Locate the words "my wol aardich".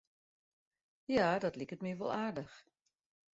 1.85-2.55